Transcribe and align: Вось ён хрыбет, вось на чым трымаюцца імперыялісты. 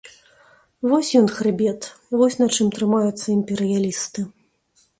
Вось 0.91 1.11
ён 1.19 1.27
хрыбет, 1.35 1.81
вось 2.21 2.39
на 2.41 2.47
чым 2.55 2.73
трымаюцца 2.77 3.23
імперыялісты. 3.37 4.21